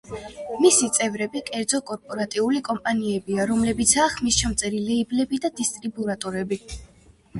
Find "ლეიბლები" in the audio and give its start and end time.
4.89-5.41